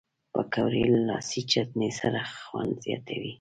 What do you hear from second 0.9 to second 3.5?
له لاسي چټني سره خوند زیاتوي